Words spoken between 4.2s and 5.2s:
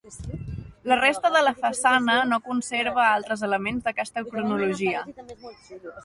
cronologia.